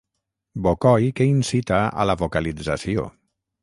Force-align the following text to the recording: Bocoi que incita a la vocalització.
Bocoi 0.67 1.11
que 1.21 1.29
incita 1.33 1.85
a 2.05 2.09
la 2.13 2.19
vocalització. 2.25 3.11